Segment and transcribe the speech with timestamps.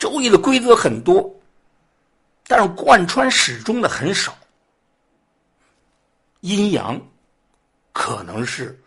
[0.00, 1.32] 周易的规则很多，
[2.48, 4.36] 但是贯穿始终的很少。
[6.40, 6.98] 阴阳
[7.92, 8.82] 可能是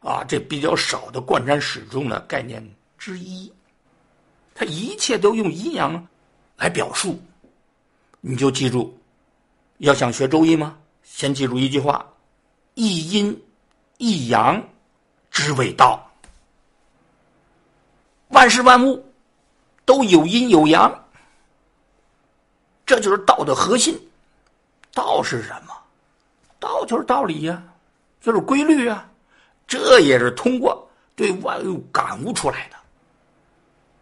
[0.00, 2.62] 啊，这比较少的贯穿始终的概念
[2.98, 3.50] 之一。
[4.54, 6.06] 它一切都用阴阳
[6.56, 7.18] 来表述，
[8.20, 8.94] 你就记住，
[9.78, 10.76] 要想学周易吗？
[11.02, 12.06] 先记住一句话：
[12.74, 13.42] 一阴
[13.96, 14.62] 一阳
[15.30, 16.04] 之谓道。
[18.28, 19.02] 万事万物
[19.88, 20.92] 都有阴有阳，
[22.84, 23.98] 这就是道的核心。
[24.92, 25.74] 道是什么？
[26.60, 27.62] 道就是道理呀，
[28.20, 29.08] 就是规律啊。
[29.66, 32.76] 这也是通过对万物感悟出来的。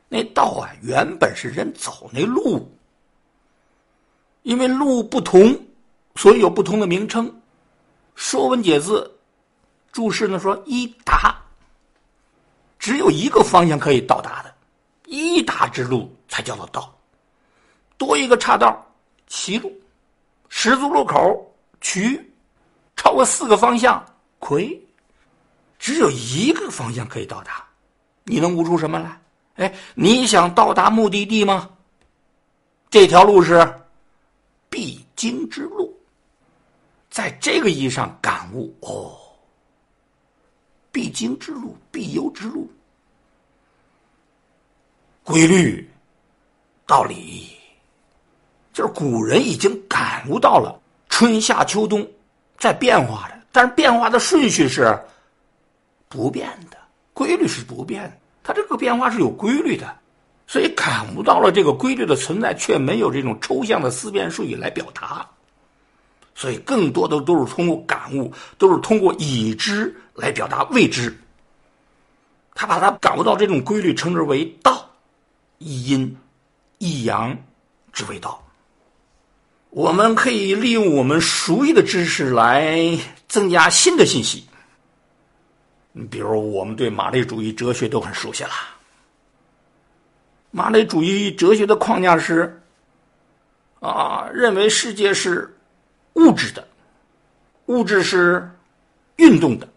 [0.09, 2.69] 那道啊，原本是人走那路，
[4.43, 5.57] 因为路不同，
[6.17, 7.29] 所以有不同的名称。
[8.17, 9.09] 《说文解字》
[9.93, 11.37] 注释呢说：“一达。”
[12.77, 14.53] 只有一个方向可以到达的，
[15.07, 16.93] 一达之路才叫做道。
[17.97, 18.85] 多一个岔道，
[19.27, 19.71] 歧路；
[20.49, 22.21] 十字路口，渠；
[22.97, 24.05] 超过四个方向，
[24.39, 24.79] 魁。
[25.79, 27.65] 只有一个方向可以到达，
[28.25, 29.21] 你能悟出什么来？
[29.57, 31.71] 哎，你想到达目的地吗？
[32.91, 33.67] 这条路是
[34.69, 35.95] 必经之路，
[37.11, 39.17] 在这个意义上感悟哦，
[40.93, 42.71] 必经之路，必由之路。
[45.27, 45.85] 规律、
[46.87, 47.49] 道理，
[48.73, 52.09] 就是古人已经感悟到了春夏秋冬
[52.57, 54.97] 在变化的，但是变化的顺序是
[56.09, 56.77] 不变的，
[57.13, 58.13] 规律是不变的，
[58.45, 59.93] 它这个变化是有规律的，
[60.47, 65.29] 所以感悟到了这个规律的存在，却没有这种抽象的思辨术语来表达，
[66.37, 71.13] 所以更多的都是通过感悟，都是通过已知来表达未知。
[72.55, 74.86] 他把他感悟到这种规律，称之为道。
[75.59, 76.17] 一阴
[76.79, 77.37] 一阳
[77.93, 78.43] 之谓道。
[79.71, 84.47] 我们可以利用我们熟悉的知识来增加新的信息。
[86.11, 88.51] 比如，我们对马列主义哲学都很熟悉了。
[90.51, 92.63] 马列主义哲学的框架是：
[93.81, 95.55] 啊，认为世界是
[96.15, 96.67] 物质的，
[97.67, 98.51] 物质是
[99.17, 99.69] 运动的，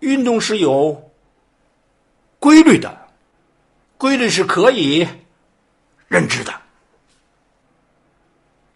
[0.00, 1.10] 运动是有
[2.38, 3.07] 规律的。
[3.98, 5.06] 规律是可以
[6.06, 6.54] 认知的。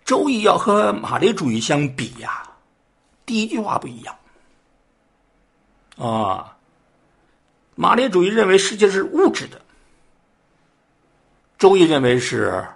[0.04, 2.42] 周易要和马列主义相比呀，
[3.24, 4.18] 第一句话不一样。
[5.96, 6.56] 啊，
[7.76, 9.62] 马列主义认为世界是物质的，
[11.56, 12.66] 周易认为是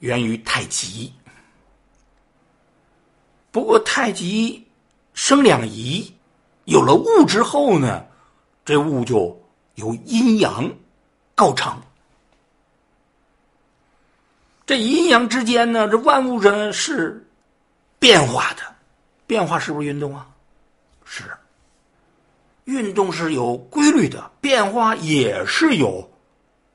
[0.00, 1.12] 源于太极。
[3.52, 4.66] 不过太极
[5.12, 6.12] 生两仪，
[6.64, 8.04] 有了物之后呢，
[8.64, 9.43] 这物就。
[9.74, 10.70] 由阴阳
[11.34, 11.80] 构成，
[14.66, 17.26] 这阴阳之间呢，这万物呢是
[17.98, 18.62] 变化的，
[19.26, 20.26] 变化是不是运动啊？
[21.04, 21.24] 是，
[22.64, 26.08] 运动是有规律的，变化也是有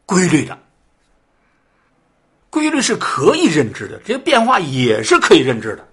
[0.05, 0.57] 规律的，
[2.49, 5.88] 规律是可以认知的，这个变化也是可以认知的。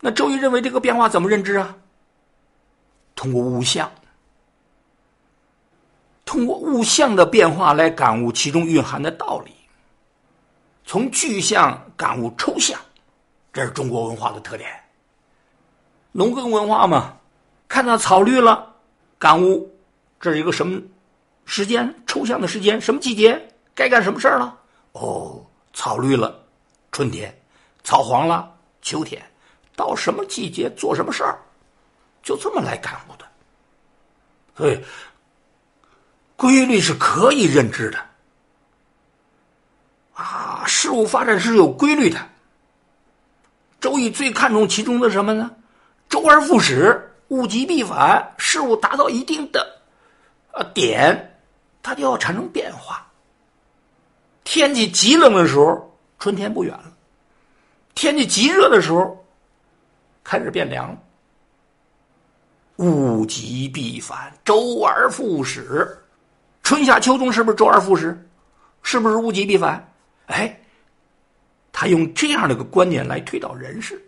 [0.00, 1.76] 那周易认为这个变化怎么认知啊？
[3.14, 3.90] 通过物象。
[6.32, 9.52] 通过物象的变化来感悟其中蕴含的道理，
[10.82, 12.80] 从具象感悟抽象，
[13.52, 14.70] 这是中国文化的特点。
[16.10, 17.18] 农耕文化嘛，
[17.68, 18.74] 看到草绿了，
[19.18, 19.70] 感悟
[20.18, 20.80] 这是一个什么
[21.44, 21.94] 时间？
[22.06, 23.38] 抽象的时间，什么季节？
[23.74, 24.58] 该干什么事儿了？
[24.92, 25.44] 哦，
[25.74, 26.34] 草绿了，
[26.92, 27.30] 春天；
[27.84, 28.50] 草黄了，
[28.80, 29.22] 秋天。
[29.76, 31.38] 到什么季节做什么事儿，
[32.22, 33.26] 就这么来感悟的。
[34.56, 34.82] 所以。
[36.36, 37.98] 规律是可以认知的，
[40.14, 42.18] 啊，事物发展是有规律的。
[43.80, 45.50] 周易最看重其中的什么呢？
[46.08, 49.80] 周而复始，物极必反，事物达到一定的
[50.52, 51.38] 呃点，
[51.82, 53.06] 它就要产生变化。
[54.44, 56.92] 天气极冷的时候，春天不远了；
[57.94, 59.24] 天气极热的时候，
[60.24, 60.98] 开始变凉了。
[62.76, 65.98] 物极必反，周而复始。
[66.72, 68.18] 春夏秋冬是不是周而复始？
[68.82, 69.92] 是不是物极必反？
[70.24, 70.58] 哎，
[71.70, 74.02] 他用这样的一个观点来推导人事。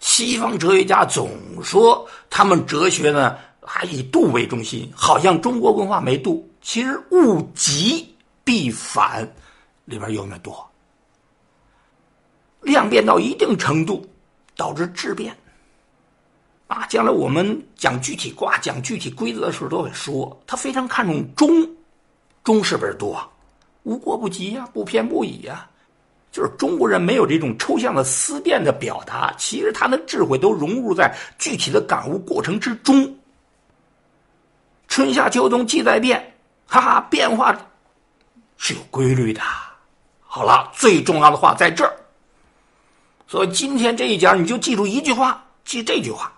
[0.00, 1.30] 西方哲学家总
[1.62, 6.44] 说他们哲学呢还以度为中心，好像中国文化没度。
[6.62, 8.12] 其实物极
[8.42, 9.22] 必反
[9.84, 10.68] 里边有没有多？
[12.62, 14.04] 量变到一定程度，
[14.56, 15.32] 导致质变。
[16.72, 21.68] 啊，将来我们讲具体卦、讲具体规则的时候，都会说他非常看重中，
[22.42, 23.22] 中是不是多，
[23.82, 25.68] 无过不及呀，不偏不倚呀。
[26.30, 33.14] 就是中国人没有这种抽象的思辨的表达，其实他的智慧都融入在具体的感悟过程之中。
[34.88, 36.34] 春夏秋冬季在变，
[36.66, 37.54] 哈哈，变化
[38.56, 39.42] 是有规律的。
[40.22, 41.94] 好了，最重要的话在这儿。
[43.28, 46.32] 所以今天这一讲你就记住一句话，记这句话：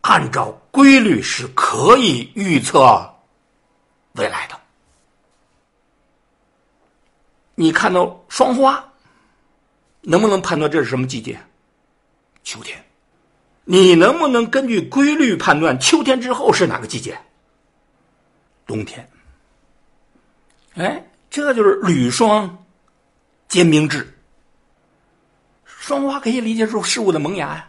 [0.00, 3.14] 按照规律是可以预测
[4.12, 4.58] 未来的。
[7.54, 8.92] 你看到霜花，
[10.02, 11.40] 能不能判断这是什么季节？
[12.44, 12.82] 秋天。
[13.64, 17.18] 你能不能根据规律判断秋天之后是哪个季节？
[18.66, 19.10] 冬天。
[20.74, 22.64] 哎，这就是履霜
[23.48, 24.16] 坚冰制。
[25.64, 27.67] 霜花可以理解出事物的萌芽呀，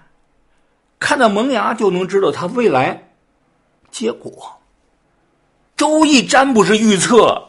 [0.99, 3.11] 看到萌芽就能知道它未来
[3.89, 4.59] 结果。
[5.77, 7.41] 周易占卜是预测，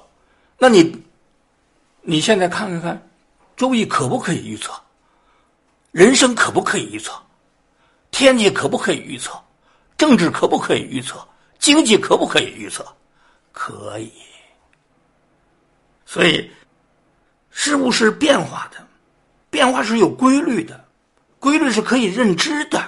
[0.59, 1.05] 那你？
[2.03, 3.11] 你现在看看看，
[3.57, 4.73] 周易可不可以预测？
[5.91, 7.13] 人生可不可以预测？
[8.11, 9.39] 天气可不可以预测？
[9.99, 11.19] 政治可不可以预测？
[11.59, 12.87] 经济可不可以预测？
[13.53, 14.11] 可以。
[16.07, 16.51] 所以，
[17.51, 18.79] 事物是变化的，
[19.51, 20.83] 变化是有规律的，
[21.39, 22.83] 规律是可以认知的，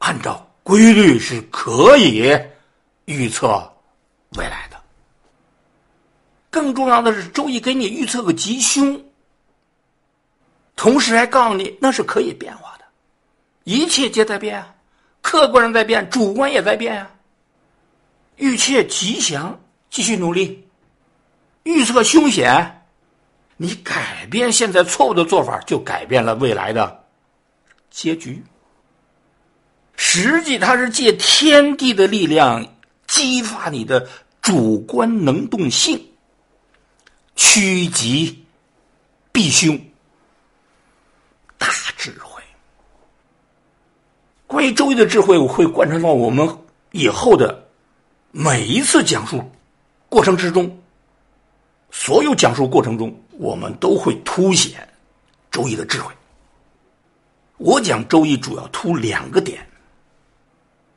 [0.00, 2.36] 按照规律是可以
[3.04, 3.72] 预测
[4.36, 4.76] 未来的。
[6.50, 9.00] 更重要的是，周易给你预测个吉凶，
[10.74, 12.84] 同时还告诉你那是可以变化的，
[13.64, 14.74] 一切皆在变啊，
[15.22, 17.08] 客观上在变，主观也在变呀。
[18.36, 19.60] 预测吉祥，
[19.90, 20.64] 继续努力；
[21.64, 22.82] 预测凶险，
[23.56, 27.04] 你改变现在错误的做法，就改变了未来的
[27.90, 28.42] 结局。
[30.12, 32.66] 实际它是借天地的力量
[33.06, 34.08] 激发你的
[34.42, 36.04] 主观能动性。
[37.36, 38.44] 趋吉
[39.30, 39.80] 避凶，
[41.56, 42.42] 大智慧。
[44.48, 46.58] 关于周易的智慧，我会贯穿到我们
[46.90, 47.68] 以后的
[48.32, 49.48] 每一次讲述
[50.08, 50.76] 过程之中。
[51.92, 54.88] 所有讲述过程中，我们都会凸显
[55.52, 56.12] 周易的智慧。
[57.58, 59.64] 我讲周易主要突两个点，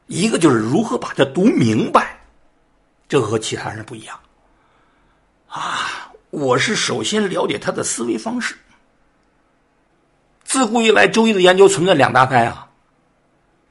[0.07, 2.19] 一个就是如何把它读明白，
[3.07, 4.19] 这和其他人不一样
[5.47, 6.11] 啊。
[6.29, 8.55] 我是首先了解他的思维方式。
[10.43, 12.67] 自古以来，周易的研究存在两大派啊，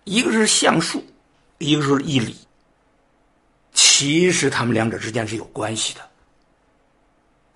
[0.05, 1.05] 一个是相术，
[1.59, 2.37] 一个是易理。
[3.73, 6.01] 其实他们两者之间是有关系的。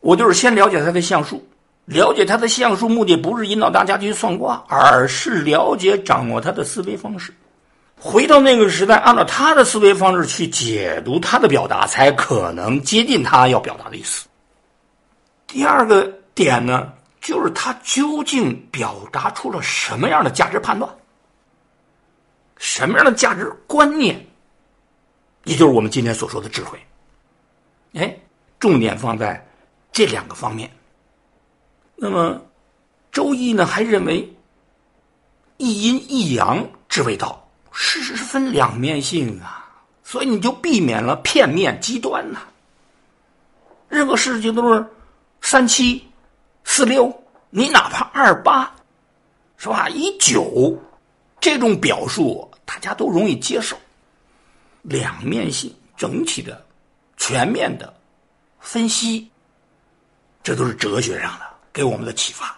[0.01, 1.45] 我就是先了解他的相术，
[1.87, 7.33] 了解他的相术，目的不是引导大家去算卦，而是了解掌握他的思维方式。
[7.99, 14.27] 回到那个时代，按照他的思维方式去解读他的表达，才可能接近他要表达的意思。
[15.47, 20.95] 第二个点呢，就是他究竟表达出了什么样的价值判断，
[22.59, 24.27] 什么样的价值观念，
[25.45, 26.79] 也就是我们今天所说的智慧。
[27.95, 28.15] 哎，
[28.59, 29.49] 重点放在
[29.91, 30.71] 这两个方面。
[31.95, 32.35] 那么，
[33.11, 34.37] 《周易》呢还认为，
[35.57, 37.46] 一阴一阳之谓道，
[37.77, 39.69] 事实是分两面性啊，
[40.03, 42.41] 所以你就避免了片面极端呐。
[43.89, 44.85] 任何事情都是。
[45.43, 46.05] 三七、
[46.65, 47.15] 四六，
[47.51, 48.75] 你哪怕二八，
[49.59, 49.89] 是吧？
[49.89, 50.77] 一九，
[51.39, 53.77] 这种表述大家都容易接受。
[54.83, 56.67] 两面性、整体的、
[57.17, 57.95] 全面的
[58.59, 59.31] 分析，
[60.43, 62.56] 这都是哲学上的给我们的启发。